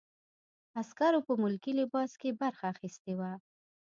عسکرو 0.81 1.19
په 1.27 1.33
ملکي 1.43 1.71
لباس 1.79 2.11
کې 2.21 2.37
برخه 2.41 2.65
اخیستې 2.73 3.13
وه. 3.19 3.31